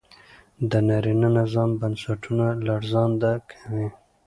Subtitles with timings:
[0.69, 3.87] د نارينه نظام بنسټونه لړزانده کوي